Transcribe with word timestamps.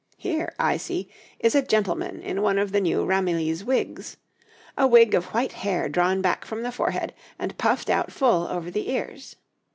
Here, 0.17 0.55
I 0.57 0.77
see, 0.77 1.11
is 1.37 1.53
a 1.53 1.61
gentleman 1.61 2.23
in 2.23 2.41
one 2.41 2.57
of 2.57 2.71
the 2.71 2.81
new 2.81 3.05
Ramillies 3.05 3.63
wigs 3.63 4.17
a 4.75 4.87
wig 4.87 5.13
of 5.13 5.25
white 5.25 5.51
hair 5.53 5.87
drawn 5.89 6.23
back 6.23 6.43
from 6.43 6.63
the 6.63 6.71
forehead 6.71 7.13
and 7.37 7.55
puffed 7.59 7.87
out 7.87 8.11
full 8.11 8.47
over 8.47 8.71
the 8.71 8.89
ears. 8.89 9.35